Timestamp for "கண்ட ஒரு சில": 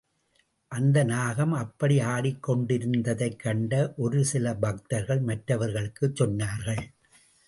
3.39-4.53